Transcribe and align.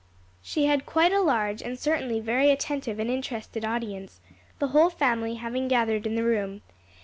She 0.41 0.65
had 0.65 0.87
quite 0.87 1.11
a 1.13 1.21
large 1.21 1.61
and 1.61 1.77
certainly 1.77 2.19
very 2.19 2.49
attentive 2.49 2.97
and 2.97 3.07
interested 3.07 3.63
audience, 3.63 4.19
the 4.57 4.69
whole 4.69 4.89
family 4.89 5.35
having 5.35 5.67
gathered 5.67 6.07
in 6.07 6.15
the 6.15 6.23
room. 6.23 6.63